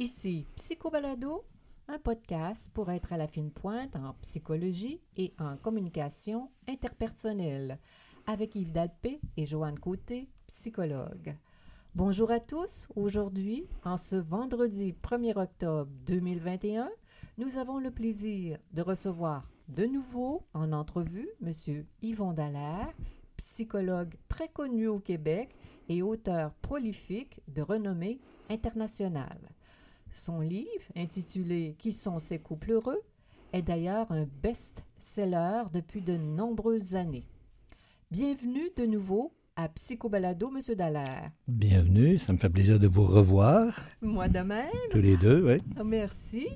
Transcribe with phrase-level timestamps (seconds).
[0.00, 1.44] Ici Psychobalado,
[1.88, 7.80] un podcast pour être à la fine pointe en psychologie et en communication interpersonnelle,
[8.24, 11.34] avec Yves Dalpé et Joanne Côté, psychologue.
[11.96, 12.86] Bonjour à tous.
[12.94, 16.88] Aujourd'hui, en ce vendredi 1er octobre 2021,
[17.36, 21.50] nous avons le plaisir de recevoir de nouveau en entrevue M.
[22.02, 22.94] Yvon Dallaire,
[23.36, 25.56] psychologue très connu au Québec
[25.88, 29.57] et auteur prolifique de renommée internationale.
[30.12, 33.00] Son livre, intitulé Qui sont ces couples heureux,
[33.52, 37.26] est d'ailleurs un best-seller depuis de nombreuses années.
[38.10, 40.74] Bienvenue de nouveau à Psychobalado, M.
[40.74, 41.30] Dallaire.
[41.46, 43.78] Bienvenue, ça me fait plaisir de vous revoir.
[44.00, 44.70] Moi de même.
[44.90, 45.84] Tous les deux, oui.
[45.84, 46.48] Merci.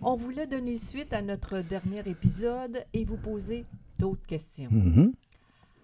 [0.00, 3.64] On voulait donner suite à notre dernier épisode et vous poser
[3.98, 4.70] d'autres questions.
[4.70, 5.12] Mhm.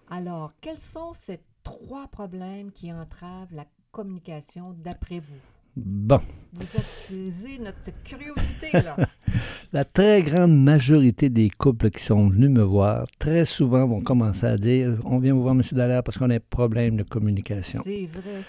[0.09, 5.58] Alors, quels sont ces trois problèmes qui entravent la communication d'après vous?
[5.85, 6.19] Bon,
[6.53, 8.97] Vous attisez notre curiosité, là.
[9.73, 14.45] la très grande majorité des couples qui sont venus me voir, très souvent vont commencer
[14.45, 15.61] à dire On vient vous voir, M.
[15.71, 17.81] Dallaire, parce qu'on a un problème de communication.
[17.83, 18.43] C'est vrai.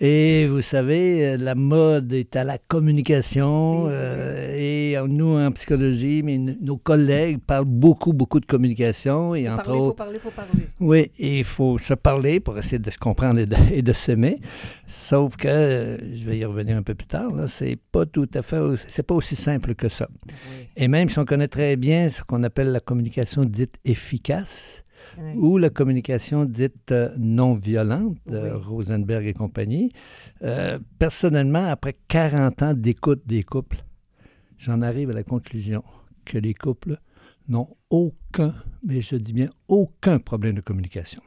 [0.00, 3.86] Et vous savez, la mode est à la communication.
[3.88, 9.34] Euh, et nous, en psychologie, mais nos collègues parlent beaucoup, beaucoup de communication.
[9.36, 10.50] Et Faut entre parler, faut autres, parler, faut parler.
[10.80, 13.92] Oui, et il faut se parler pour essayer de se comprendre et de, et de
[13.92, 14.38] s'aimer.
[14.88, 18.42] Sauf que, euh, je vais y revenir un peu plus tard, c'est pas tout à
[18.42, 20.08] fait, aussi- c'est pas aussi simple que ça.
[20.28, 20.68] Oui.
[20.76, 24.84] Et même si on connaît très bien ce qu'on appelle la communication dite efficace
[25.18, 25.32] Oui.
[25.36, 28.50] ou la communication dite euh, non violente, Oui.
[28.50, 29.92] Rosenberg et compagnie,
[30.42, 33.84] euh, personnellement, après 40 ans d'écoute des couples,
[34.58, 35.82] j'en arrive à la conclusion
[36.24, 36.98] que les couples
[37.48, 38.54] n'ont aucun,
[38.86, 41.20] mais je dis bien aucun problème de communication.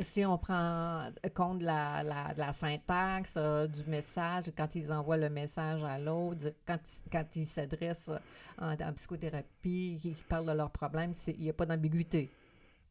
[0.00, 1.02] Si on prend
[1.34, 5.82] compte de la, la, de la syntaxe euh, du message, quand ils envoient le message
[5.84, 6.78] à l'autre, quand,
[7.10, 8.10] quand ils s'adressent
[8.58, 12.30] en, en psychothérapie, qu'ils parlent de leurs problèmes, il n'y a pas d'ambiguïté.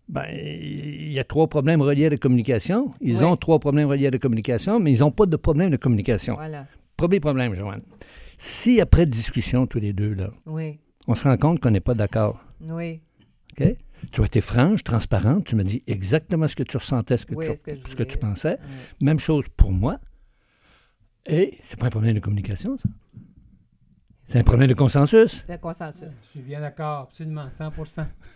[0.08, 2.94] Ben, il y a trois problèmes reliés à la communication.
[3.02, 3.24] Ils Oui.
[3.24, 6.36] ont trois problèmes reliés à la communication, mais ils n'ont pas de problème de communication.
[6.36, 6.68] Voilà.
[6.98, 7.82] Premier problème, Joanne.
[8.38, 10.80] Si après discussion, tous les deux, là, Oui.
[11.08, 13.02] on se rend compte qu'on n'est pas d'accord, Oui.
[13.60, 13.76] OK?
[14.12, 17.36] Tu as été franche, transparente, tu m'as dit exactement ce que tu ressentais, ce que,
[17.36, 18.30] Oui, tu, ce que je ce que tu voulais.
[18.32, 18.58] pensais.
[18.62, 19.06] Oui.
[19.06, 20.00] Même chose pour moi.
[21.26, 22.90] Et c'est pas un problème de communication, ça.
[24.28, 25.44] C'est un problème de consensus.
[25.50, 26.08] Le consensus.
[26.24, 27.70] Je suis bien d'accord, absolument, 100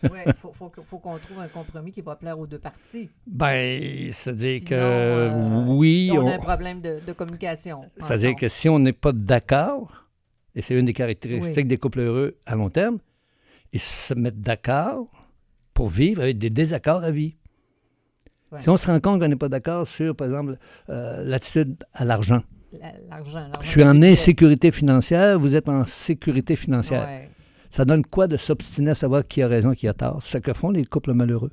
[0.04, 3.10] Oui, il faut, faut, qu'on trouve un compromis qui va plaire aux deux parties.
[3.26, 7.90] Ben, c'est-à-dire que euh, oui, on, on- a un problème de, de communication.
[7.98, 10.06] C'est-à-dire que si on n'est pas d'accord,
[10.54, 12.98] et c'est une des caractéristiques des couples heureux à long terme,
[13.72, 15.08] ils se mettent d'accord
[15.76, 17.36] pour vivre avec des désaccords à vie.
[18.52, 18.60] Ouais.
[18.62, 20.58] Si on se rend compte qu'on n'est pas d'accord sur, par exemple,
[20.90, 22.42] euh, l'attitude à l'argent.
[22.82, 23.48] La- L'argent.
[23.62, 27.06] Je suis en insécurité financière, vous êtes en sécurité financière.
[27.06, 27.30] Ouais.
[27.70, 30.22] Ça donne quoi de s'obstiner à savoir qui a raison, qui a tort?
[30.24, 31.52] Ce que font les couples malheureux.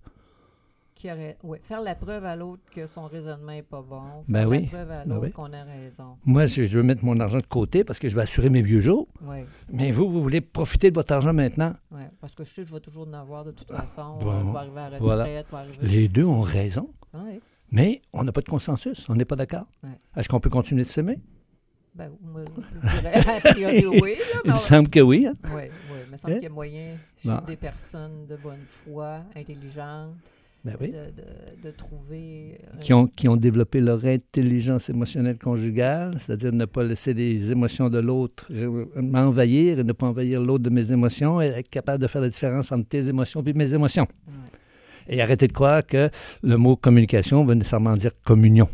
[1.03, 4.03] Qui aurait, ouais, faire la preuve à l'autre que son raisonnement n'est pas bon.
[4.03, 5.33] Faire Ben la oui, preuve à ben l'autre oui.
[5.33, 6.17] qu'on a raison.
[6.25, 8.63] Moi, je je veux mettre mon argent de côté parce que je vais assurer mes
[8.63, 9.09] vieux jours.
[9.23, 9.39] Oui,
[9.73, 11.75] Mais vous, vous voulez profiter de votre argent maintenant?
[11.91, 14.17] ouais, parce que je sais que je vais toujours en avoir de toute façon.
[14.21, 15.25] bon, je vais arriver à la retraite, voilà.
[15.25, 15.87] je vais arriver...
[15.89, 16.89] Les deux ont raison.
[17.13, 17.41] Ouais,
[17.73, 19.67] Mais on n'a pas de consensus, on n'est pas d'accord.
[20.17, 21.19] Est-ce qu'on peut continuer de s'aimer?
[21.97, 22.43] ben, moi,
[22.81, 24.15] je dirais a priori oui.
[24.15, 25.27] Là, Il me semble que oui.
[25.27, 25.35] hein?
[25.45, 26.37] Oui, oui, il me semble Hein?
[26.37, 27.41] qu'il y a moyen chez Bon.
[27.47, 30.15] des personnes de bonne foi, intelligentes,
[30.65, 30.93] Ben oui.
[30.93, 32.61] de, de, de trouver...
[32.75, 37.51] euh, Qui ont, qui ont développé leur intelligence émotionnelle conjugale, c'est-à-dire ne pas laisser les
[37.51, 41.69] émotions de l'autre euh, m'envahir et ne pas envahir l'autre de mes émotions et être
[41.69, 44.07] capable de faire la différence entre tes émotions et mes émotions.
[44.29, 44.35] ouais.
[45.09, 46.11] Et arrêtez de croire que
[46.45, 48.69] le mot communication veut nécessairement dire communion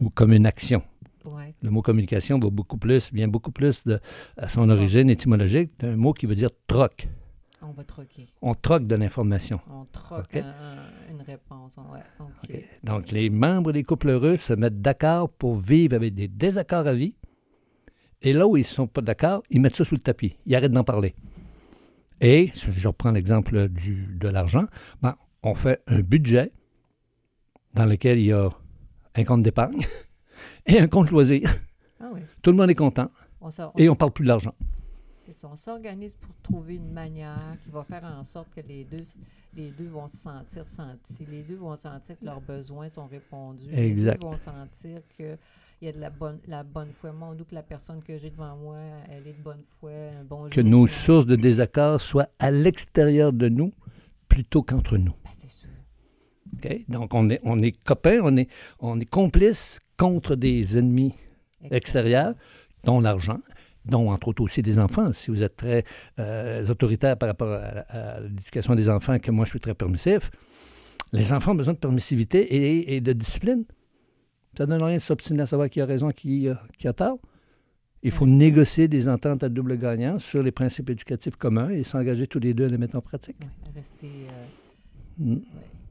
[0.00, 0.82] ou comme une action.
[1.24, 1.54] Ouais.
[1.62, 3.98] Le mot communication va beaucoup plus, vient beaucoup plus de,
[4.36, 7.08] à son origine étymologique d'un mot qui veut dire troc.
[7.60, 8.28] On va troquer.
[8.40, 9.60] On troque de l'information.
[9.68, 10.76] On troque un-
[11.10, 11.76] une réponse.
[11.76, 12.62] Ouais.
[12.84, 16.94] Donc, les membres des couples heureux se mettent d'accord pour vivre avec des désaccords à
[16.94, 17.14] vie.
[18.22, 20.36] Et là où ils ne sont pas d'accord, ils mettent ça sous le tapis.
[20.46, 21.14] Ils arrêtent d'en parler.
[22.20, 24.66] Et, je reprends l'exemple de l'argent,
[25.02, 26.52] ben, on fait un budget
[27.74, 28.48] dans lequel il y a
[29.14, 29.80] un compte d'épargne
[30.66, 31.48] et un compte loisir.
[32.00, 32.20] Ah oui.
[32.42, 34.54] Tout le monde est content On, et on ne parle plus de l'argent.
[35.32, 39.02] Ça, on s'organise pour trouver une manière qui va faire en sorte que les deux,
[39.54, 41.26] les deux vont se sentir sentis.
[41.30, 43.72] Les deux vont sentir que leurs besoins sont répondus.
[43.72, 44.14] Exact.
[44.14, 45.36] Les deux vont sentir que
[45.80, 47.12] il y a de la bonne, la bonne foi.
[47.12, 48.78] Moi, d'où que la personne que j'ai devant moi,
[49.08, 49.90] elle est de bonne foi,
[50.20, 53.72] un bon Que nos sources de désaccord soient à l'extérieur de nous
[54.28, 55.14] plutôt qu'entre nous.
[55.24, 55.68] Ben, c'est sûr.
[56.88, 58.48] Donc, on est, on est copains, on est,
[58.80, 61.14] on est complices contre des ennemis
[61.70, 62.34] extérieurs.
[62.84, 63.40] dont l'argent,
[63.84, 65.12] dont entre autres aussi des enfants.
[65.12, 65.84] Si vous êtes très
[66.18, 67.58] euh, autoritaire par rapport à,
[67.88, 70.30] à l'éducation des enfants, que moi je suis très permissif,
[71.12, 73.64] les enfants ont besoin de permissivité et, et de discipline.
[74.56, 76.92] Ça ne donne rien de s'obstiner à savoir qui a raison, qui, a- qui a
[76.92, 77.18] tort.
[78.02, 82.26] Il faut négocier des ententes à double gagnant sur les principes éducatifs communs et s'engager
[82.26, 83.36] tous les deux à les mettre en pratique.
[83.42, 84.06] Ouais, rester.
[84.06, 84.44] euh,
[85.20, 85.38] Mm.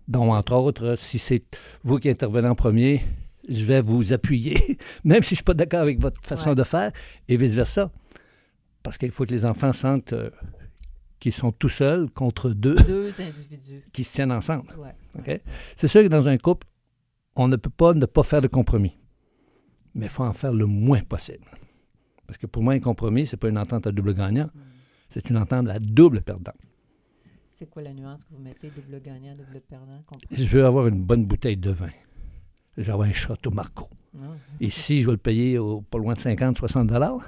[0.08, 1.44] Donc, entre autres, si c'est
[1.84, 3.02] vous qui intervenez en premier,
[3.48, 6.56] je vais vous appuyer, même si je ne suis pas d'accord avec votre façon Ouais.
[6.56, 6.92] de faire,
[7.28, 7.92] et vice-versa.
[8.84, 10.30] Parce qu'il faut que les enfants sentent euh,
[11.20, 13.84] qu'ils sont tout seuls contre deux deux individus.
[13.92, 14.74] qui se tiennent ensemble.
[15.26, 15.42] Ouais.
[15.76, 16.68] C'est sûr que dans un couple,
[17.36, 18.98] on ne peut pas ne pas faire de compromis.
[19.96, 21.46] Mais il faut en faire le moins possible.
[22.28, 24.60] Parce que pour moi, un compromis, ce n'est pas une entente à double gagnant, Mm.
[25.10, 26.52] c'est une entente à double perdant.
[27.54, 30.04] C'est quoi la nuance que vous mettez double gagnant, double perdant?
[30.06, 30.28] compris?
[30.36, 31.90] Si je veux avoir une bonne bouteille de vin,
[32.78, 33.90] je vais avoir un château Marco.
[34.60, 37.20] Ici, je vais le payer au, pas loin de 50, 60 dollars.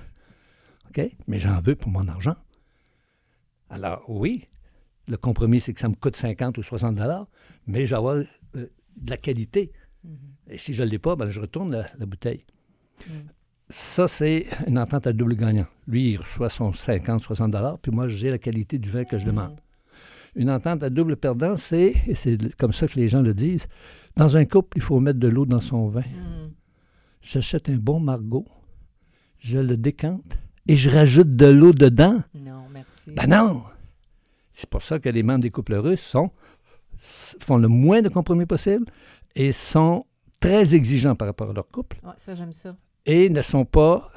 [0.90, 1.02] OK?
[1.28, 2.36] Mais j'en veux pour mon argent.
[3.70, 4.48] Alors, oui,
[5.08, 7.28] le compromis, c'est que ça me coûte 50 ou 60 dollars,
[7.68, 8.26] mais je vais avoir euh,
[8.56, 9.72] de la qualité.
[10.04, 10.18] Mhm.
[10.50, 12.44] Et si je ne l'ai pas, ben, je retourne la, la bouteille.
[13.08, 13.12] Mm.
[13.70, 15.68] Ça, c'est une entente à double gagnant.
[15.88, 19.20] Lui, il reçoit son 50, 60 dollars, puis moi, j'ai la qualité du vin que
[19.20, 19.60] je demande.
[20.40, 23.68] Une entente à double perdant, c'est, et c'est comme ça que les gens le disent,
[24.16, 26.00] dans un couple, il faut mettre de l'eau dans son vin.
[26.00, 26.52] Mm.
[27.22, 28.46] J'achète un bon margot,
[29.40, 32.24] je le décante et je rajoute de l'eau dedans.
[32.34, 33.12] Non, merci.
[33.12, 33.64] Ben non!
[34.54, 36.32] C'est pour ça que les membres des couples heureux sont,
[36.98, 38.86] font le moins de compromis possible
[39.36, 40.06] et sont
[40.40, 42.78] très exigeants par rapport à leur couple Ouais, ça, j'aime ça.
[43.06, 44.10] et ne sont pas.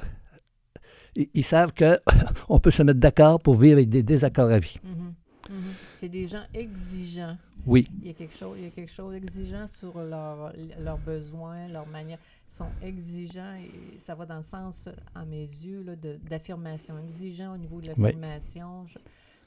[1.17, 4.77] Ils, savent qu'on peut se mettre d'accord pour vivre avec des désaccords à vie.
[4.85, 5.13] Mhm.
[5.49, 5.73] Mhm.
[6.03, 7.37] C'est des gens exigeants.
[7.65, 10.97] Oui, Il y a quelque chose, il y a quelque chose d'exigeant sur leur- leurs
[10.97, 12.17] besoins, leur manière.
[12.49, 15.85] Ils sont exigeants et ça va dans le sens, à mes yeux,
[16.29, 16.99] d'affirmation.
[16.99, 18.85] Exigeant au niveau de l'affirmation.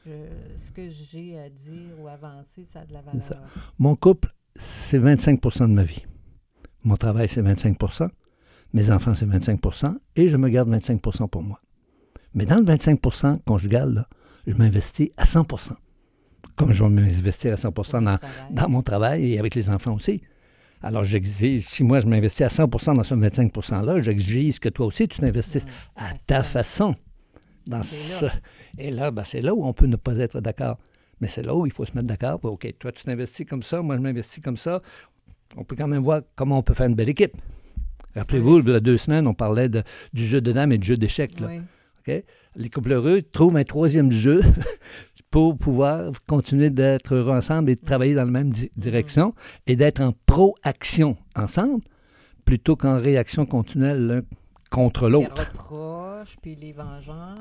[0.06, 3.22] Ce que j'ai à dire ou avancer, ça a de la valeur.
[3.22, 3.38] ça.
[3.78, 6.06] mon couple, c'est 25% de ma vie.
[6.84, 8.08] Mon travail, c'est 25%
[8.72, 11.60] Mes enfants, c'est 25% et je me garde 25% pour moi.
[12.32, 14.08] Mais dans le 25% conjugal, là,
[14.46, 15.44] je m'investis à 100
[16.56, 18.18] Comme je vais m'investir à 100 Pour dans,
[18.50, 20.22] dans mon travail et avec les enfants aussi.
[20.82, 24.86] Alors, j'exige, si moi je m'investis à 100% dans ce 25 %-là, j'exige que toi
[24.86, 26.94] aussi tu t'investisses Ouais, à ta façon.
[27.66, 28.26] Dans ce...
[28.78, 30.78] Et là, ben, c'est là où on peut ne pas être d'accord.
[31.20, 32.38] Mais c'est là où il faut se mettre d'accord.
[32.44, 34.82] OK, toi, tu t'investis comme ça, moi, je m'investis comme ça.
[35.56, 37.36] On peut quand même voir comment on peut faire une belle équipe.
[38.14, 39.82] Rappelez-vous, il y a deux semaines, on parlait de-
[40.12, 41.32] du jeu de dames et du jeu d'échecs.
[41.40, 41.60] Oui.
[42.54, 44.40] Les couples heureux trouvent un troisième jeu
[45.36, 49.34] pour pouvoir continuer d'être heureux ensemble et de travailler dans la même di- direction
[49.66, 51.82] et d'être en pro-action ensemble
[52.46, 54.22] plutôt qu'en réaction continuelle l'un
[54.70, 55.50] contre Les l'autre.
[55.52, 57.36] reproches, puis les vengeances.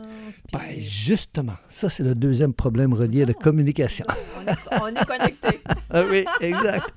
[0.46, 3.40] Puis Ben, les- justement, ça, c'est le deuxième problème relié à la Non.
[3.42, 4.06] communication.
[4.10, 5.60] on, est, on est connectés.
[5.90, 6.94] Ah oui, exact.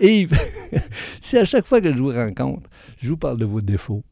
[0.00, 0.36] Yves,
[1.20, 2.68] si à chaque fois que je vous rencontre,
[2.98, 4.02] je vous parle de vos défauts,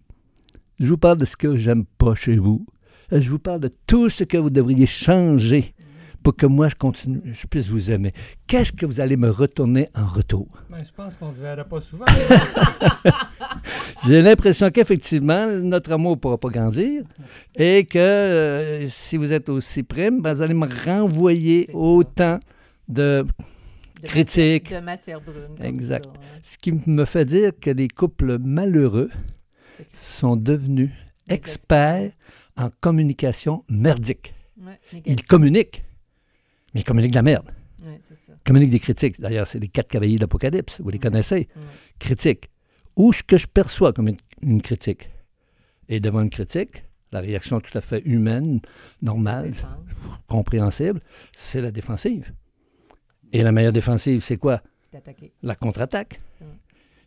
[0.78, 2.64] je vous parle de ce que j'aime pas chez vous,
[3.10, 5.74] je vous parle de tout ce que vous devriez changer
[6.22, 8.12] pour que moi, je continue, je puisse vous aimer.
[8.46, 10.46] Qu'est-ce que vous allez me retourner en retour?
[10.68, 12.04] Ben, je pense qu'on se verra pas souvent.
[14.06, 17.02] J'ai l'impression qu'effectivement, notre amour ne pourra pas grandir
[17.54, 22.38] et que euh, si vous êtes aussi prime, ben, vous allez me renvoyer autant
[22.88, 23.24] de
[24.02, 24.70] De Critique.
[24.72, 25.56] matière- De matière brune.
[25.66, 26.04] Exact.
[26.06, 26.40] ça, hein.
[26.42, 29.10] Ce qui me fait dire que les couples malheureux
[29.92, 30.90] sont devenus
[31.28, 32.12] experts
[32.56, 34.34] en communication merdique.
[34.60, 35.84] Ouais, Ils communiquent,
[36.74, 37.50] mais ils communiquent de la merde.
[37.82, 38.32] Ouais, c'est ça.
[38.34, 39.20] Ils communiquent des critiques.
[39.20, 41.48] D'ailleurs, c'est les quatre cavaliers de l'Apocalypse, vous les connaissez.
[41.56, 41.62] Ouais.
[41.98, 42.50] Critiques.
[42.96, 45.08] Ou ce que je perçois comme une, une critique?
[45.88, 48.60] Et devant une critique, la réaction tout à fait humaine,
[49.02, 49.52] normale,
[50.28, 51.00] compréhensible,
[51.32, 52.32] c'est la défensive.
[53.32, 54.62] Et la meilleure défensive, c'est quoi?
[55.42, 56.20] La contre-attaque.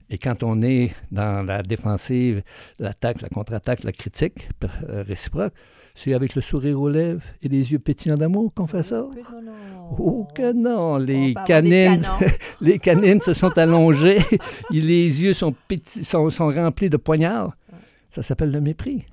[0.10, 2.44] Et quand on est dans la défensive,
[2.80, 4.50] l'attaque, la contre-attaque, la critique
[4.90, 5.54] euh, réciproque,
[5.96, 9.04] c'est avec le sourire aux lèvres et les yeux pétillants d'amour qu'on fait ça.
[9.04, 10.96] Oh, que non.
[10.96, 12.04] Oh les canines,
[12.62, 14.18] les canines se sont allongées,
[14.74, 17.56] et les yeux sont, péti- sont, sont remplis de poignards.
[18.10, 19.06] Ça s'appelle le mépris.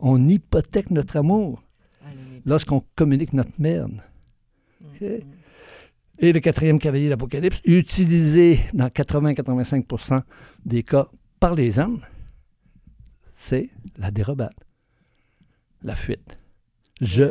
[0.00, 1.62] On hypothèque notre amour
[2.04, 2.08] Ah,
[2.44, 3.92] lorsqu'on communique notre merde.
[4.80, 5.00] Mm, Ok?
[5.02, 5.20] mm.
[6.20, 10.22] Et le quatrième cavalier de l'Apocalypse, utilisé dans 80-85%
[10.64, 11.06] des cas
[11.40, 12.00] par les hommes,
[13.34, 14.54] c'est la dérobade,
[15.84, 16.40] la fuite.
[17.00, 17.24] Je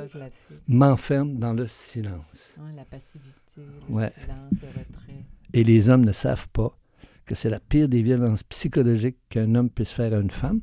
[0.68, 2.56] m'enferme dans le silence.
[2.76, 4.10] La passivité, le Ouais.
[4.10, 5.26] silence, le retrait.
[5.54, 6.78] Et les hommes ne savent pas
[7.26, 10.60] que c'est la pire des violences psychologiques qu'un homme puisse faire à une femme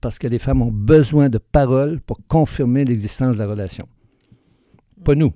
[0.00, 3.88] parce que les femmes ont besoin de paroles pour confirmer l'existence de la relation.
[5.04, 5.32] Pas nous.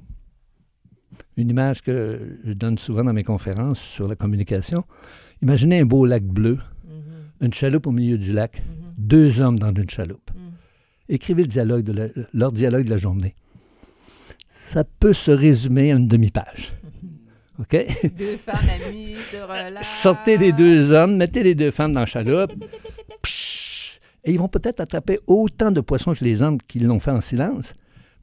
[1.37, 4.85] Une image que je donne souvent dans mes conférences sur la communication.
[5.42, 7.47] Imaginez un beau lac bleu, Mhm.
[7.47, 8.95] une chaloupe au milieu du lac, Mhm.
[8.97, 10.30] deux hommes dans une chaloupe.
[11.08, 13.34] Écrivez le dialogue de la- leur dialogue de la journée.
[14.48, 16.75] Ça peut se résumer à une demi-page.
[17.60, 17.86] OK?
[18.18, 18.56] Deux femmes
[18.88, 19.86] amies se relaxent.
[20.02, 22.52] Sortez les deux hommes, mettez les deux femmes dans la chaloupe.
[23.22, 24.00] Psh!
[24.25, 27.20] Et ils vont peut-être attraper autant de poissons que les hommes qui l'ont fait en
[27.20, 27.75] silence.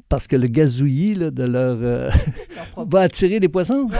[0.10, 1.78] Parce que le gazouillis là, de leur.
[1.82, 2.10] euh,
[2.56, 3.88] Leur propre- va attirer les poissons.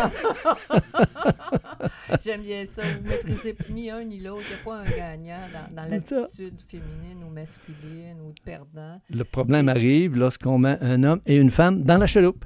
[2.24, 2.82] J'aime bien ça.
[2.84, 4.42] Vous méprisez ni un ni l'autre.
[4.50, 5.40] Il n'y a pas un gagnant
[5.76, 9.02] dans, l'attitude féminine ou masculine ou de perdant.
[9.10, 12.46] Le problème arrive lorsqu'on met un homme et une femme dans la chaloupe.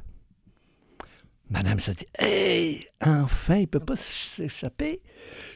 [1.50, 5.02] Madame se dit Hey, enfin, il ne peut pas s'échapper.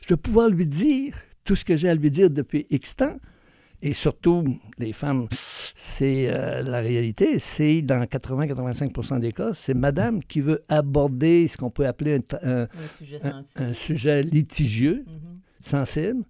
[0.03, 3.17] Je vais pouvoir lui dire tout ce que j'ai à lui dire depuis X temps.
[3.81, 4.43] Et surtout,
[4.77, 5.27] les femmes,
[5.75, 11.57] c'est euh, la réalité, c'est dans 80-85% des cas, c'est madame qui veut aborder ce
[11.57, 13.63] qu'on peut appeler un, sujet un- sensible.
[13.65, 15.39] un sujet litigieux, Mhm.
[15.61, 16.23] sensible,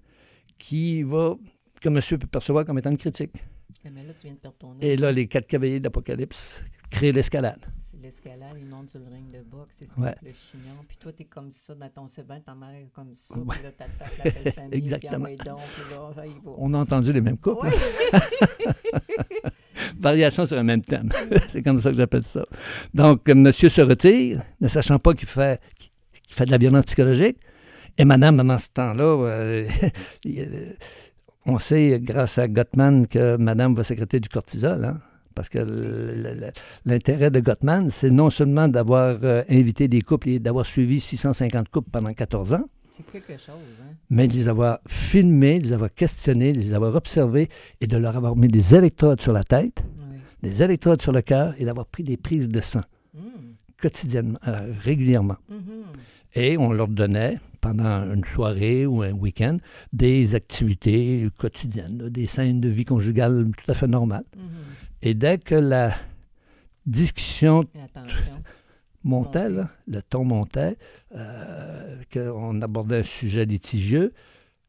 [0.58, 1.36] qui va,
[1.82, 3.34] que monsieur peut percevoir comme étant une critique.
[3.84, 7.60] Mais là, tu viens de perdre ton Et là, les quatre cavaliers d'Apocalypse créent l'escalade.
[8.02, 10.16] L'escalade, ils montent sur le ring de boxe, c'est Ouais.
[10.24, 10.74] le chignon.
[10.88, 13.38] Puis toi, t'es comme ça dans ton sébain, ta mère est comme ça.
[13.38, 13.44] Ouais.
[13.56, 14.78] Puis là, t'attaques la belle famille.
[14.80, 15.26] Exactement.
[15.26, 16.52] Puis, ouais, donc, puis là, ça y va.
[16.58, 17.68] On a entendu les mêmes couples.
[17.68, 17.72] Oui.
[20.00, 21.10] Variation sur un même thème.
[21.48, 22.46] c'est comme ça que j'appelle ça.
[22.94, 26.86] Donc, euh, monsieur se retire, ne sachant pas qu'il fait, qu'il fait de la violence
[26.86, 27.38] psychologique.
[27.98, 29.68] Et madame, pendant ce temps-là, euh,
[30.26, 30.74] euh,
[31.46, 34.86] on sait, grâce à Gottman, que madame va sécréter du cortisol.
[34.86, 35.02] hein,
[35.34, 35.60] parce que
[36.86, 41.70] l'intérêt de Gottman, c'est non seulement d'avoir euh, invité des couples et d'avoir suivi 650
[41.70, 43.94] couples pendant 14 ans, C'est quelque chose, hein?
[44.10, 47.48] mais de les avoir filmés, de les avoir questionnés, de les avoir observés
[47.80, 50.18] et de leur avoir mis des électrodes sur la tête, Oui.
[50.50, 52.84] des électrodes sur le cœur et d'avoir pris des prises de sang
[53.14, 53.22] Mhm.
[53.82, 55.38] quotidiennement, euh, régulièrement.
[55.50, 55.58] Mhm.
[56.34, 59.58] Et on leur donnait, pendant une soirée ou un week-end,
[59.92, 64.24] des activités quotidiennes, des scènes de vie conjugale tout à fait normales.
[64.38, 64.44] Mhm.
[65.02, 65.96] Et dès que la
[66.86, 67.64] discussion
[69.04, 70.78] montait, là, le ton montait,
[71.16, 74.14] euh, qu'on abordait un sujet litigieux,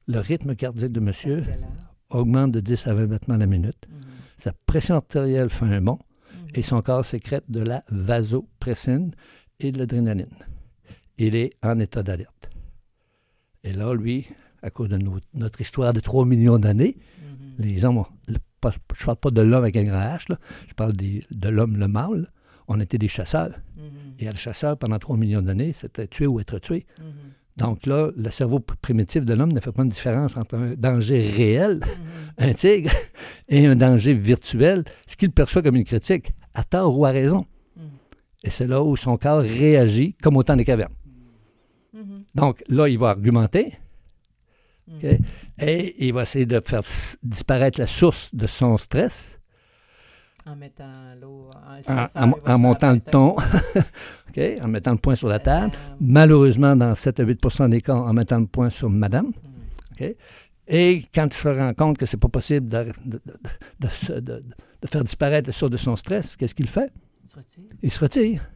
[0.06, 1.66] le rythme cardiaque de monsieur Excellent.
[2.10, 3.86] augmente de 10 à 20 battements la minute.
[3.88, 3.96] Mhm.
[4.38, 6.48] Sa pression artérielle fait un bond Mhm.
[6.54, 9.12] et son corps sécrète de la vasopressine
[9.60, 10.34] et de l'adrénaline.
[11.18, 12.50] Il est en état d'alerte.
[13.64, 14.28] Et là, lui,
[14.62, 17.54] à cause de no- notre histoire de 3 millions d'années, Mhm.
[17.58, 18.06] les hommes, ont-
[18.62, 20.38] pas- je ne parle pas de l'homme avec un grand H, là,
[20.68, 22.30] je parle des- de l'homme, le mâle,
[22.68, 23.54] on était des chasseurs.
[23.76, 23.82] Mhm.
[24.20, 26.86] Et le chasseur, pendant 3 millions d'années, c'était tuer ou être tué.
[26.98, 27.04] Mhm.
[27.58, 30.74] Donc là, le cerveau pr- primitif de l'homme ne fait pas une différence entre un
[30.74, 32.48] danger réel, Mhm.
[32.48, 32.90] un tigre,
[33.50, 37.44] et un danger virtuel, ce qu'il perçoit comme une critique, à tort ou à raison.
[37.76, 37.82] Mhm.
[38.44, 40.94] Et c'est là où son corps réagit comme au temps des cavernes.
[42.34, 43.74] Donc là, il va argumenter
[44.88, 45.04] OK,
[45.58, 46.82] et il va essayer de faire
[47.22, 49.38] disparaître la source de son stress
[50.44, 51.50] En mettant l'eau,
[52.44, 53.36] en, montant le ton,
[54.28, 55.72] OK, en mettant le point sur la table.
[56.00, 59.26] Malheureusement, dans 7 à 8% des cas, en mettant le point sur madame.
[60.00, 60.14] mhm.
[60.68, 62.92] Et quand il se rend compte que c'est pas possible de,
[64.86, 66.92] faire disparaître la source de son stress, qu'est-ce qu'il fait?
[67.22, 67.64] Il se retire.
[67.82, 68.50] Il se retire.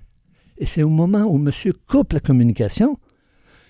[0.59, 2.99] Et c'est au moment où monsieur coupe la communication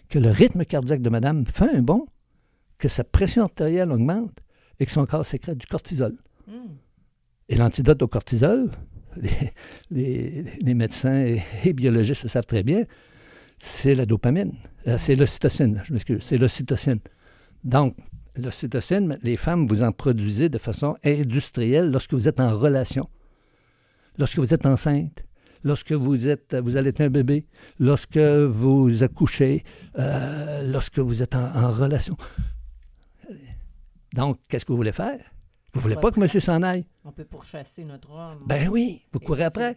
[0.08, 2.06] que le rythme cardiaque de madame fait un bond,
[2.78, 4.38] que sa pression artérielle augmente
[4.78, 6.14] et que son corps sécrète du cortisol.
[6.46, 6.54] Mhm.
[7.48, 8.70] Et l'antidote au cortisol,
[9.16, 9.52] les,
[9.90, 12.84] les- les médecins et, et biologistes le savent très bien,
[13.58, 14.52] c'est la dopamine.
[14.86, 16.98] Euh, c'est l'ocytocine, je m'excuse, c'est l'ocytocine.
[17.64, 17.96] Donc,
[18.36, 23.08] l'ocytocine, les femmes, vous en produisez de façon industrielle lorsque vous êtes en relation,
[24.18, 25.24] lorsque vous êtes enceinte,
[25.64, 27.46] lorsque vous, êtes, vous allez être un bébé,
[27.80, 29.64] lorsque vous accouchez,
[29.98, 32.16] euh, lorsque vous êtes en, en relation.
[34.14, 35.20] Donc, qu'est-ce que vous voulez faire?
[35.72, 36.86] Vous voulez pas que monsieur s'en aille?
[37.04, 38.38] On peut pourchasser notre homme.
[38.46, 39.76] Ben oui, vous courez après.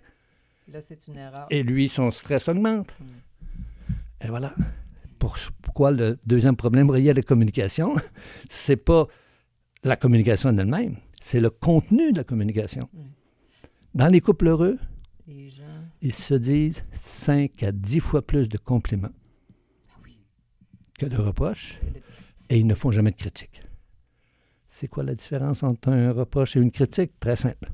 [0.72, 1.48] Là, c'est une erreur.
[1.50, 2.94] Et lui, son stress augmente.
[3.00, 3.06] Mm.
[4.26, 4.54] Et voilà.
[5.18, 7.96] Pour- pourquoi le deuxième problème relié à la communication,
[8.50, 9.08] c'est pas
[9.84, 12.88] la communication en elle-même, c'est le contenu de la communication.
[12.94, 13.00] Mm.
[13.96, 14.78] Dans les couples heureux,
[15.28, 15.64] Les gens.
[16.02, 19.12] ils se disent 5 à 10 fois plus de compliments
[19.90, 20.18] Ah oui.
[20.98, 21.80] que de reproches
[22.50, 23.64] et ils ne font jamais de critiques.
[24.80, 27.12] C'est quoi la différence entre un reproche et une critique?
[27.20, 27.70] Très simple.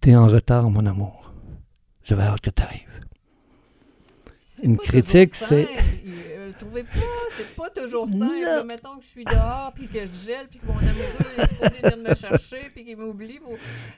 [0.00, 1.32] T'es en retard, mon amour.
[2.04, 3.00] J'avais hâte que tu arrives.
[4.62, 5.66] Une critique, c'est-
[6.58, 7.00] trouvez pas?
[7.36, 8.40] C'est pas toujours simple.
[8.42, 8.64] Là.
[8.64, 11.80] Mettons que je suis dehors, puis que je gèle, puis que mon amoureux est supposé
[11.96, 13.38] venir me chercher, puis qu'il m'oublie.
[13.40, 13.54] pour-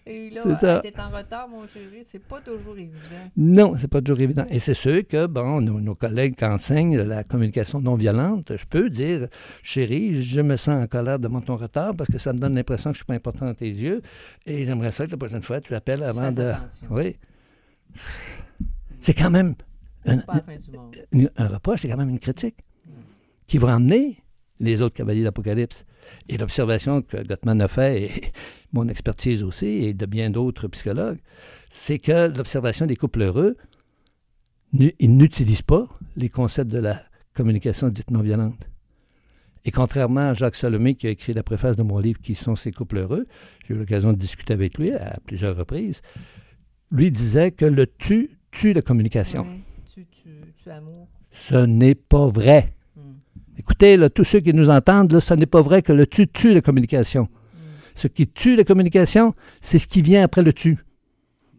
[0.06, 2.02] Et là, t'es en retard, mon chéri.
[2.02, 2.96] C'est pas toujours évident.
[3.36, 4.46] Non, c'est pas toujours évident.
[4.50, 8.64] Et c'est sûr que, bon, nos, nos collègues qui enseignent la communication non violente, je
[8.64, 9.28] peux dire,
[9.62, 12.90] chérie, je me sens en colère devant ton retard parce que ça me donne l'impression
[12.90, 14.02] que je suis pas important dans tes yeux
[14.46, 16.42] et j'aimerais ça que la prochaine fois, tu appelles avant de...
[16.42, 16.86] attention.
[16.90, 17.16] Oui.
[19.00, 19.54] C'est quand même
[20.06, 20.96] un, C'est pas la fin du monde.
[21.12, 22.56] une- un reproche, c'est quand même une critique
[23.46, 24.22] qui va emmener
[24.58, 25.84] les autres cavaliers d'Apocalypse.
[26.28, 28.10] Et l'observation que Gottman a fait, et
[28.72, 31.18] mon expertise aussi, et de bien d'autres psychologues,
[31.70, 33.56] c'est que l'observation des couples heureux,
[34.72, 35.86] ils n'utilisent pas
[36.16, 37.02] les concepts de la
[37.34, 38.68] communication dite non violente.
[39.64, 42.54] Et contrairement à Jacques Salomé, qui a écrit la préface de mon livre Qui sont
[42.56, 43.26] ces couples heureux,
[43.66, 46.02] j'ai eu l'occasion de discuter avec lui à plusieurs reprises,
[46.92, 49.44] lui disait que le tu tue la communication.
[49.96, 50.28] Tu, tu,
[50.62, 51.08] tu amour.
[51.32, 52.74] Ce n'est pas vrai.
[52.96, 53.14] Hmm.
[53.56, 56.28] Écoutez, là, tous ceux qui nous entendent, là, ce n'est pas vrai que le tu
[56.28, 57.22] tue la communication.
[57.22, 57.58] Hmm.
[57.94, 60.72] Ce qui tue la communication, c'est ce qui vient après le tu.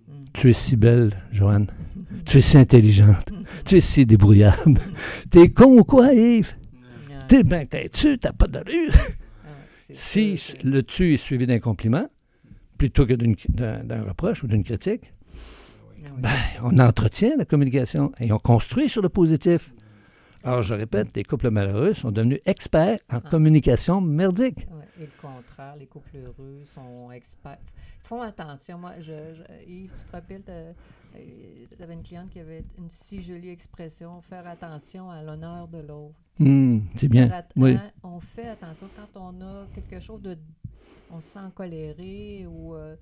[0.07, 0.21] Hmm.
[0.33, 1.65] Tu es si belle, Joanne.
[2.25, 3.27] Tu es si intelligente.
[3.65, 4.77] Tu es si débrouillarde.
[5.31, 6.53] T'es con ou quoi, Yves?
[7.27, 8.45] T'es ben têtu, t'as pas.
[8.53, 9.49] Ah,
[9.81, 12.07] c'est Si le tu est suivi d'un compliment,
[12.77, 15.11] plutôt que d'un reproche ou d'une critique.
[16.17, 16.29] Ben,
[16.63, 19.73] on entretient la communication et on construit sur le positif.
[20.43, 23.29] Alors, je répète, les couples malheureux sont devenus experts en Ah.
[23.29, 24.67] communication merdique.
[24.71, 27.57] Ouais, et le contraire, les couples heureux sont experts.
[28.03, 28.77] Font attention.
[28.77, 33.21] Moi, je, je- Yves, tu te rappelles, tu avais une cliente qui avait une si
[33.21, 36.15] jolie expression faire attention à l'honneur de l'autre.
[36.39, 37.29] Hmm, c'est bien.
[37.31, 37.73] At- Oui.
[37.73, 40.37] hein, On fait attention quand on a quelque chose de.
[41.11, 42.95] On se sent coléré ou euh,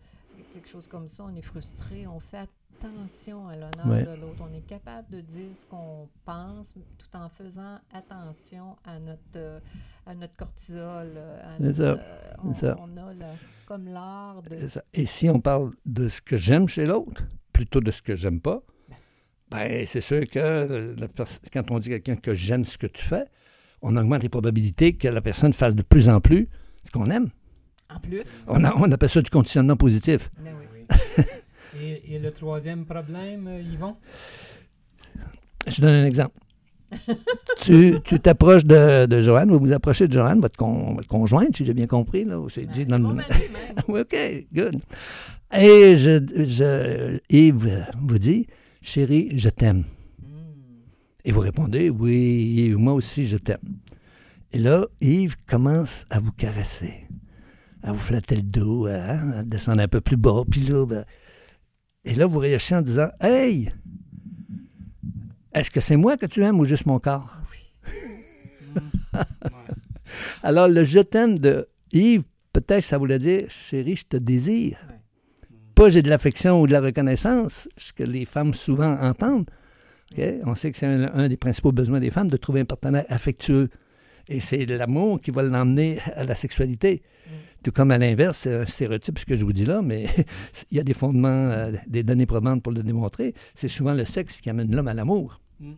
[0.53, 2.51] quelque chose comme ça, on est frustré, on fait attention
[2.89, 4.03] à l'honneur Ouais.
[4.03, 4.37] de l'autre.
[4.41, 9.59] On est capable de dire ce qu'on pense tout en faisant attention à notre, euh,
[10.05, 11.13] à notre cortisol.
[11.15, 11.97] euh, à C'est ça, euh,
[12.43, 12.77] on, ça.
[12.79, 13.11] on a
[13.65, 14.55] comme l'art de.
[14.93, 18.39] Et si on parle de ce que j'aime chez l'autre, plutôt de ce que j'aime
[18.41, 18.61] pas,
[19.49, 21.07] ben, c'est sûr que la
[21.53, 23.25] quand on dit à quelqu'un que j'aime ce que tu fais,
[23.81, 26.49] on augmente les probabilités que la personne fasse de plus en plus
[26.85, 27.29] ce qu'on aime.
[27.93, 28.23] En plus.
[28.47, 30.29] On, a- on appelle ça du conditionnement positif.
[30.39, 30.65] Ben oui.
[32.03, 33.95] Et, et le troisième problème, euh, Yvon?
[35.67, 36.37] Je donne un exemple.
[37.61, 41.55] tu tu t'approches de, de Joanne, vous vous approchez de Joanne, votre, con- votre conjointe,
[41.55, 42.23] si j'ai bien compris.
[42.25, 43.23] Là, c'est dit dans Ben, le-.
[43.87, 44.15] Oui, OK,
[44.53, 44.79] good.
[45.53, 48.45] Et je, je, Yves vous dit,
[48.81, 49.83] chérie, je t'aime.
[50.21, 50.83] Hmm.
[51.23, 53.57] Et vous répondez, oui, Yves, moi aussi, je t'aime.
[54.51, 57.07] Et là, Yves commence à vous caresser,
[57.83, 60.43] à vous flatter le dos, hein, à descendre un peu plus bas.
[60.49, 61.03] Puis là, ben,
[62.05, 63.71] et là, vous réagissez en disant, hey,
[65.53, 67.39] est-ce que c'est moi que tu aimes ou juste mon corps?
[70.43, 74.77] Alors, le je t'aime de Yves, peut-être ça voulait dire, chérie, je te désire.
[75.73, 79.49] Pas j'ai de l'affection ou de la reconnaissance, ce que les femmes souvent entendent.
[80.43, 83.05] On sait que c'est un, un des principaux besoins des femmes de trouver un partenaire
[83.09, 83.69] affectueux.
[84.27, 87.01] Et c'est l'amour qui va l'emmener à la sexualité.
[87.27, 87.29] Mm.
[87.63, 90.05] Tout comme à l'inverse, c'est un stéréotype ce que je vous dis là, mais
[90.71, 93.33] il y a des fondements, euh, des données probantes pour le démontrer.
[93.55, 95.39] C'est souvent le sexe qui amène l'homme à l'amour.
[95.59, 95.69] Mm.
[95.69, 95.73] Mm.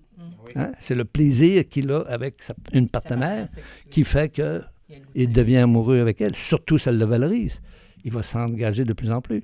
[0.45, 0.53] Oui.
[0.55, 0.71] hein?
[0.79, 3.47] C'est le plaisir qu'il a avec sa- une partenaire
[3.89, 6.35] qui fait que Il y a le goût il de devient amoureux avec elle.
[6.35, 7.61] Surtout, ça le valorise.
[8.05, 9.43] Il va s'engager de plus en plus.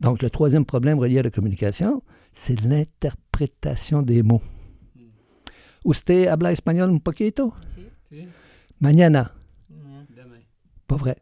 [0.00, 4.42] Donc, le troisième problème relié à la communication, c'est l'interprétation des mots.
[5.84, 7.52] Usted habla espagnol un poquito?
[7.74, 7.82] Si.
[8.10, 8.26] Si,
[8.82, 9.30] Mañana.
[9.70, 9.76] Ouais.
[10.16, 10.40] demain.
[10.88, 11.16] Pas vrai.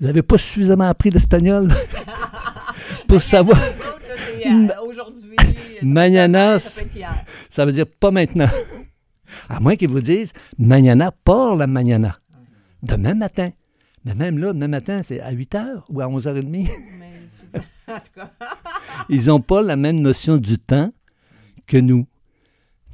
[0.00, 1.68] Vous n'avez pas suffisamment appris l'espagnol?
[3.08, 3.60] Pour savoir.
[4.86, 5.34] Aujourd'hui.
[5.82, 8.46] Mañana, Ça veut dire pas maintenant.
[9.48, 12.16] À moins qu'ils vous disent mañana por la mañana.
[12.82, 13.50] Demain matin.
[14.04, 16.46] Mais même là, demain matin, c'est à 8 h ou à 11h30.
[16.50, 18.30] Mais souvent- en tout cas,
[19.08, 20.92] Ils n'ont pas la même notion du temps
[21.66, 22.06] que nous,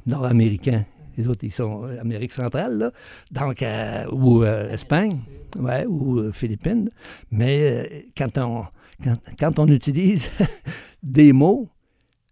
[0.07, 0.85] Nord-Américains.
[1.21, 2.91] Les autres, ils sont euh, Amérique centrale, là.
[3.31, 5.19] Donc, euh, ou euh, Espagne,
[5.59, 6.89] ouais, ou Philippines.
[7.29, 8.65] Mais quand, on,
[9.03, 10.29] quand, quand on utilise
[11.03, 11.69] des mots,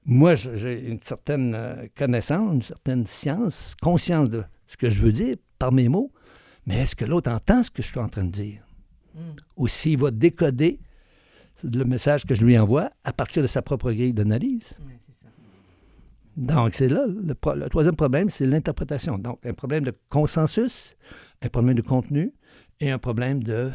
[0.06, 1.56] moi, j'ai une certaine
[1.96, 6.12] connaissance, une certaine science, conscience de ce que je veux dire par mes mots.
[6.66, 8.64] Mais est-ce que l'autre entend ce que je suis en train de dire?
[9.16, 9.20] Mm.
[9.58, 10.80] ou s'il va décoder
[11.64, 14.78] le message que je lui envoie à partir de sa propre grille d'analyse?
[16.40, 19.18] Donc, c'est là, le, pro- le troisième problème, c'est l'interprétation.
[19.18, 20.96] Donc, un problème de consensus,
[21.42, 22.34] un problème de contenu
[22.80, 23.72] et un problème de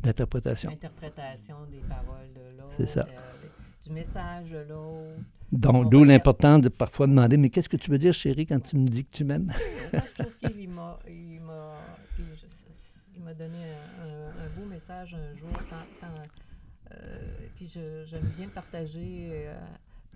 [0.00, 0.70] d'interprétation.
[0.70, 2.74] Interprétation des paroles de l'autre.
[2.76, 3.06] C'est ça.
[3.08, 3.46] euh,
[3.86, 5.20] du message de l'autre.
[5.52, 8.58] Donc, On d'où l'importance de parfois demander Mais qu'est-ce que tu veux dire, chérie, quand
[8.60, 9.52] tu me dis que tu m'aimes?
[9.92, 11.74] Je trouve qu'il m'a, il m'a,
[12.14, 12.46] puis je-
[13.14, 13.58] il m'a donné
[14.00, 15.50] un, un- un beau message un jour.
[15.68, 17.18] Quand, quand, euh,
[17.54, 19.54] puis je- j'aime bien partager euh,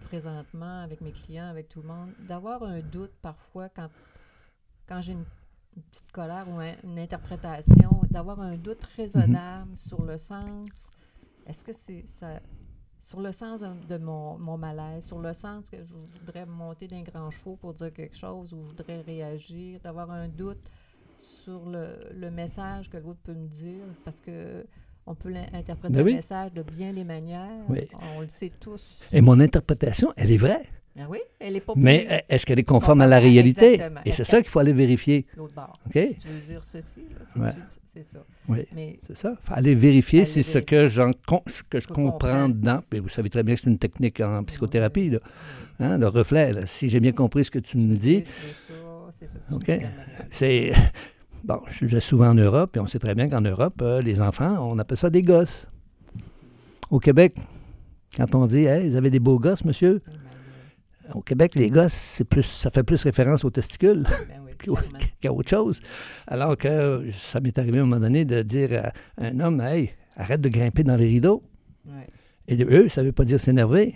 [0.05, 3.89] présentement avec mes clients, avec tout le monde, d'avoir un doute parfois quand,
[4.89, 5.25] quand j'ai une,
[5.77, 10.91] une petite colère ou un- une interprétation, d'avoir un doute raisonnable sur le sens.
[11.47, 12.41] Est-ce que c'est ça
[12.99, 17.03] sur le sens de, mon, mon malaise, sur le sens que je voudrais monter d'un
[17.03, 20.69] grand chevaux pour dire quelque chose ou je voudrais réagir, d'avoir un doute
[21.19, 24.67] sur le, le message que l'autre peut me dire, parce que
[25.07, 26.15] on peut interpréter Ben le oui.
[26.15, 27.49] message de bien des manières.
[27.69, 27.89] Oui.
[28.17, 28.83] On le sait tous.
[29.13, 30.63] Et mon interprétation, elle est vraie.
[30.99, 33.75] Ah oui, elle est pas Mais euh, est-ce qu'elle est conforme à la réalité?
[33.75, 34.01] exactement.
[34.07, 35.27] Et c'est ça qu'il faut aller vérifier.
[35.37, 35.75] l'autre bord.
[35.87, 35.93] OK?
[36.07, 37.51] Si tu veux dire ceci, c'est, Ouais.
[37.85, 38.25] c'est ça.
[38.49, 38.67] Oui.
[39.07, 39.35] C'est ça.
[39.39, 42.49] Il faut aller vérifier Aller si ce que, j'en que je comprends comprends.
[42.49, 45.19] dedans, puis vous savez très bien que c'est une technique en psychothérapie, là,
[45.81, 46.65] hein, le reflet, là.
[46.65, 48.73] si j'ai bien compris ce que tu me dis, veux ça,
[49.13, 49.39] c'est ça.
[49.55, 49.67] OK.
[50.31, 50.73] C'est c'est...
[51.47, 54.21] Bon, je vais souvent en Europe, et on sait très bien qu'en Europe, euh, les
[54.21, 55.71] enfants, on appelle ça des gosses.
[56.91, 57.37] Au Québec,
[58.17, 60.03] quand on dit hey, vous avez des beaux gosses, monsieur»,
[61.15, 64.77] au Québec, les gosses, c'est plus, ça fait plus référence aux testicules Ben
[65.21, 65.81] qu'à autre chose.
[66.27, 69.93] Alors que ça m'est arrivé à un moment donné de dire à un homme, hey,
[70.17, 71.45] arrête de grimper dans les rideaux.
[71.87, 72.09] Ouais.
[72.49, 73.95] Et de eux, ça veut pas dire s'énerver.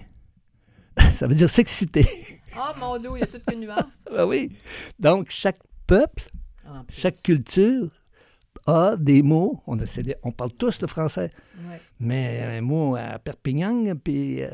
[1.14, 2.06] ça veut dire s'exciter.
[2.56, 4.04] Ah, mon dos, il y a toute une nuance.
[4.08, 4.52] ben oui.
[5.00, 5.58] Donc, chaque
[5.88, 6.30] peuple.
[6.88, 7.90] Chaque culture
[8.66, 9.60] a des mots.
[9.66, 11.30] On, a- parle tous le français.
[11.68, 11.80] Ouais.
[11.98, 14.48] Mais un mot à Perpignan, puis euh,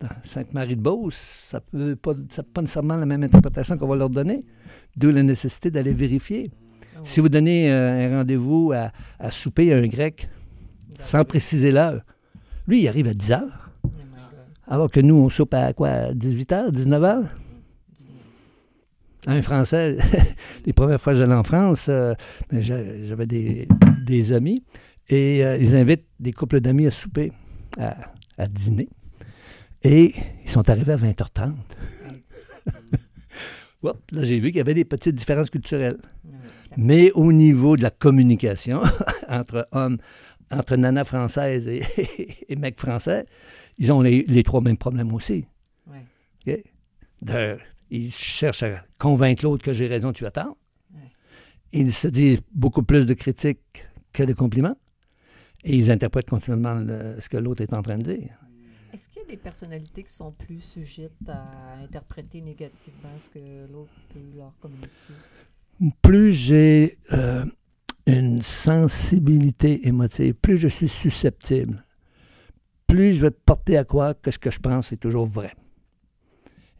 [0.00, 4.10] dans Sainte-Marie-de-Beauce, ça peut pas, ça peut pas nécessairement la même interprétation qu'on va leur
[4.10, 4.44] donner.
[4.96, 6.50] D'où la nécessité d'aller vérifier.
[6.96, 10.28] Ah Si vous donnez euh, un rendez-vous à, à souper à un grec,
[10.98, 12.02] sans préciser l'heure,
[12.66, 13.70] lui, il arrive à 10 heures.
[13.84, 13.88] Oh.
[14.66, 15.88] Alors que nous, on soupe à quoi?
[15.88, 17.24] à 18 heures, 19 heures?
[19.30, 19.96] Un Français,
[20.66, 22.14] les premières fois que j'allais en France, euh,
[22.50, 23.68] ben, j'a- j'avais des,
[24.06, 24.64] des amis
[25.08, 27.30] et euh, ils invitent des couples d'amis à souper,
[27.78, 27.94] à,
[28.38, 28.88] à dîner.
[29.82, 30.14] Et
[30.44, 31.52] ils sont arrivés à 20h30.
[33.82, 35.98] Hop, là, j'ai vu qu'il y avait des petites différences culturelles.
[36.76, 38.82] Mais au niveau de la communication
[39.28, 39.98] entre hommes,
[40.50, 41.82] entre nana française et,
[42.48, 43.26] et mec français,
[43.78, 45.44] ils ont les, les trois mêmes problèmes aussi.
[46.46, 46.64] ouais.
[47.22, 47.32] De-
[47.90, 50.56] ils cherchent à convaincre l'autre que j'ai raison, tu as tort.
[50.94, 51.00] Ouais.
[51.72, 54.76] Ils se disent beaucoup plus de critiques que de compliments.
[55.64, 58.38] Et ils interprètent continuellement le- ce que l'autre est en train de dire.
[58.92, 63.38] Est-ce qu'il y a des personnalités qui sont plus sujettes à interpréter négativement ce que
[63.72, 64.88] l'autre peut leur communiquer?
[66.00, 67.44] Plus j'ai euh,
[68.06, 71.84] une sensibilité émotive, plus je suis susceptible,
[72.86, 75.52] plus je vais porter à croire que ce que je pense est toujours vrai.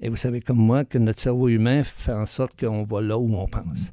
[0.01, 3.19] Et vous savez comme moi que notre cerveau humain fait en sorte qu'on va là
[3.19, 3.93] où on pense.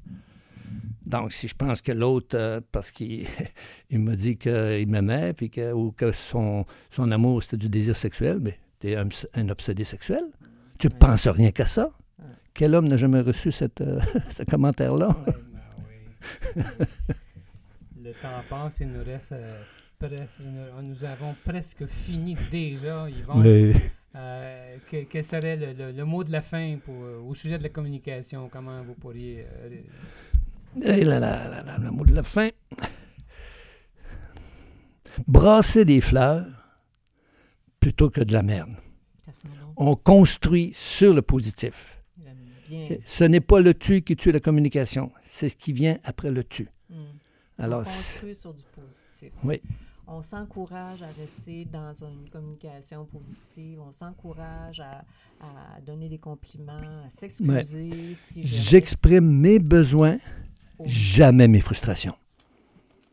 [1.06, 3.28] Donc, si je pense que l'autre, euh, parce qu'il
[3.90, 7.96] il m'a dit qu'il m'aimait, puis que, ou que son, son amour, c'était du désir
[7.96, 10.24] sexuel, mais tu es un, un obsédé sexuel.
[10.80, 11.00] Tu ne Ouais.
[11.00, 11.90] penses rien qu'à ça.
[12.20, 12.26] Ouais.
[12.54, 14.00] Quel homme n'a jamais reçu cette, euh,
[14.32, 15.10] ce commentaire-là?
[15.10, 15.34] Ouais,
[16.56, 16.86] ben oui.
[18.04, 19.62] Le temps passe, il nous reste euh,
[20.00, 20.40] presque.
[20.44, 23.36] Nous, nous avons presque fini déjà, Yvon.
[23.36, 23.74] Mais-
[24.16, 27.58] Euh, que- quel serait le, le- le mot de la fin pour, euh, au sujet
[27.58, 28.48] de la communication?
[28.50, 29.46] Comment vous pourriez.
[29.46, 32.50] euh, ré- Et là, là, là, là, le mot de la fin.
[35.28, 36.46] Brasser des fleurs
[37.80, 38.72] plutôt que de la merde.
[39.78, 42.02] On construit sur le positif.
[43.00, 46.44] Ce n'est pas le tu qui tue la communication, c'est ce qui vient après le
[46.44, 46.68] tu.
[46.90, 46.96] Mm.
[47.60, 49.32] Alors, on construit sur du positif.
[49.44, 49.62] Oui.
[50.08, 53.80] On s'encourage à rester dans une communication positive.
[53.82, 55.00] On s'encourage à,
[55.42, 58.14] à donner des compliments, à s'excuser.
[58.16, 60.18] Si j'exprime mes besoins,
[60.78, 62.16] Oh, jamais mes frustrations.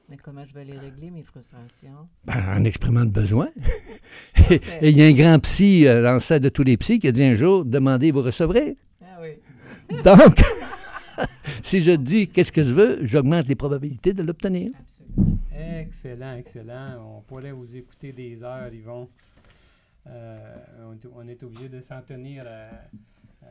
[0.09, 2.09] Mais comment je vais les régler, mes frustrations?
[2.24, 3.48] Ben, en exprimant le besoin.
[4.50, 7.09] et et il y a un grand psy, euh, l'ancêtre de tous les psys, qui
[7.09, 8.76] a dit un jour Demandez, vous recevrez.
[9.00, 9.38] Ah oui.
[10.02, 10.42] Donc,
[11.62, 14.70] si je dis qu'est-ce que je veux, j'augmente les probabilités de l'obtenir.
[15.55, 17.16] Excellent, excellent.
[17.18, 19.09] On pourrait vous écouter des heures, Yvon.
[20.07, 20.57] Euh,
[21.14, 23.48] on, est- obligé de s'en tenir à, à-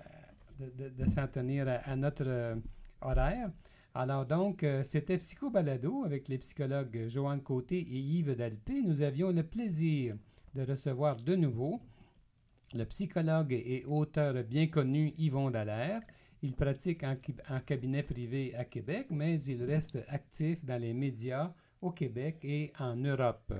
[0.59, 2.55] de, de- s'en tenir à, notre euh,
[3.01, 3.49] horaire.
[3.93, 8.81] Alors donc, euh, c'était Psycho Balado avec les psychologues Joanne Côté et Yves Dalpé.
[8.81, 10.15] Nous avions le plaisir
[10.55, 11.81] de recevoir de nouveau
[12.73, 16.01] le psychologue et auteur bien connu Yvon Dallaire.
[16.43, 17.15] Il pratique en,
[17.59, 22.95] cabinet privé à Québec, mais il reste actif dans les médias au Québec et en
[22.95, 23.53] Europe.